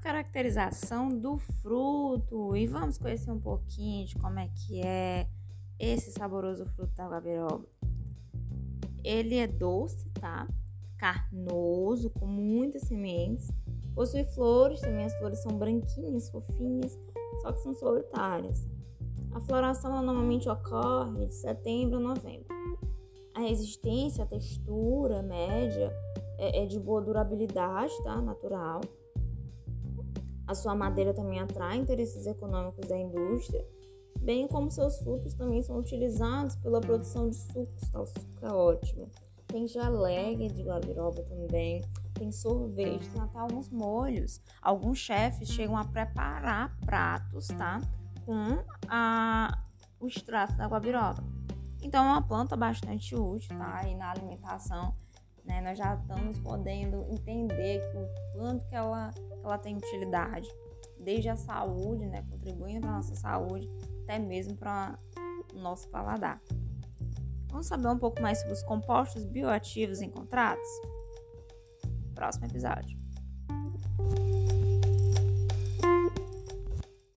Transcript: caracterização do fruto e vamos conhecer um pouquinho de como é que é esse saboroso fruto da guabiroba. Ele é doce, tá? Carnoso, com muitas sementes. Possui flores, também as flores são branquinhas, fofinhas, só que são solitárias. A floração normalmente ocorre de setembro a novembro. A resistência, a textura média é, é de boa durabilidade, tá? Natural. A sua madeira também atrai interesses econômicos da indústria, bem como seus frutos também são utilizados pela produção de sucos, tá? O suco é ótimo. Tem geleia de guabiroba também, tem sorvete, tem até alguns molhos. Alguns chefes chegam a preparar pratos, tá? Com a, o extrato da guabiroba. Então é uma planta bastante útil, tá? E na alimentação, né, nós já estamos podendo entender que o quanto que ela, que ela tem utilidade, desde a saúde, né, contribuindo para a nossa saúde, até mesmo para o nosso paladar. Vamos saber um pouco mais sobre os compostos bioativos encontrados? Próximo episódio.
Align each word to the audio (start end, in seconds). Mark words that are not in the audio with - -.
caracterização 0.00 1.08
do 1.08 1.36
fruto 1.38 2.56
e 2.56 2.66
vamos 2.66 2.98
conhecer 2.98 3.30
um 3.30 3.40
pouquinho 3.40 4.06
de 4.06 4.16
como 4.16 4.38
é 4.38 4.48
que 4.48 4.80
é 4.80 5.28
esse 5.78 6.10
saboroso 6.10 6.66
fruto 6.66 6.94
da 6.94 7.08
guabiroba. 7.08 7.66
Ele 9.04 9.36
é 9.36 9.46
doce, 9.46 10.08
tá? 10.10 10.48
Carnoso, 10.98 12.10
com 12.10 12.26
muitas 12.26 12.82
sementes. 12.82 13.50
Possui 13.94 14.24
flores, 14.24 14.80
também 14.80 15.04
as 15.04 15.16
flores 15.18 15.42
são 15.42 15.52
branquinhas, 15.56 16.30
fofinhas, 16.30 16.98
só 17.42 17.52
que 17.52 17.60
são 17.60 17.74
solitárias. 17.74 18.68
A 19.32 19.40
floração 19.40 19.90
normalmente 19.90 20.48
ocorre 20.48 21.26
de 21.26 21.34
setembro 21.34 21.98
a 21.98 22.00
novembro. 22.00 22.48
A 23.34 23.40
resistência, 23.40 24.24
a 24.24 24.26
textura 24.26 25.22
média 25.22 25.92
é, 26.38 26.62
é 26.62 26.66
de 26.66 26.78
boa 26.78 27.00
durabilidade, 27.00 27.92
tá? 28.02 28.20
Natural. 28.20 28.80
A 30.50 30.54
sua 30.56 30.74
madeira 30.74 31.14
também 31.14 31.38
atrai 31.38 31.76
interesses 31.76 32.26
econômicos 32.26 32.84
da 32.88 32.98
indústria, 32.98 33.64
bem 34.18 34.48
como 34.48 34.68
seus 34.68 34.98
frutos 34.98 35.32
também 35.34 35.62
são 35.62 35.78
utilizados 35.78 36.56
pela 36.56 36.80
produção 36.80 37.30
de 37.30 37.36
sucos, 37.36 37.88
tá? 37.92 38.00
O 38.00 38.06
suco 38.06 38.44
é 38.44 38.52
ótimo. 38.52 39.08
Tem 39.46 39.68
geleia 39.68 40.48
de 40.48 40.64
guabiroba 40.64 41.22
também, 41.22 41.84
tem 42.14 42.32
sorvete, 42.32 43.08
tem 43.10 43.22
até 43.22 43.38
alguns 43.38 43.70
molhos. 43.70 44.42
Alguns 44.60 44.98
chefes 44.98 45.50
chegam 45.50 45.76
a 45.76 45.84
preparar 45.84 46.76
pratos, 46.80 47.46
tá? 47.46 47.80
Com 48.26 48.58
a, 48.88 49.56
o 50.00 50.08
extrato 50.08 50.56
da 50.56 50.66
guabiroba. 50.66 51.22
Então 51.80 52.04
é 52.04 52.08
uma 52.08 52.22
planta 52.22 52.56
bastante 52.56 53.14
útil, 53.14 53.56
tá? 53.56 53.84
E 53.86 53.94
na 53.94 54.10
alimentação, 54.10 54.96
né, 55.50 55.60
nós 55.60 55.76
já 55.76 55.94
estamos 55.94 56.38
podendo 56.38 57.04
entender 57.10 57.80
que 57.90 57.96
o 57.96 58.08
quanto 58.38 58.64
que 58.68 58.74
ela, 58.74 59.10
que 59.10 59.44
ela 59.44 59.58
tem 59.58 59.76
utilidade, 59.76 60.48
desde 60.96 61.28
a 61.28 61.36
saúde, 61.36 62.06
né, 62.06 62.24
contribuindo 62.30 62.82
para 62.82 62.90
a 62.90 62.96
nossa 62.96 63.16
saúde, 63.16 63.68
até 64.04 64.18
mesmo 64.18 64.56
para 64.56 64.96
o 65.52 65.58
nosso 65.58 65.88
paladar. 65.88 66.40
Vamos 67.48 67.66
saber 67.66 67.88
um 67.88 67.98
pouco 67.98 68.22
mais 68.22 68.38
sobre 68.38 68.52
os 68.52 68.62
compostos 68.62 69.24
bioativos 69.24 70.00
encontrados? 70.00 70.68
Próximo 72.14 72.46
episódio. 72.46 72.96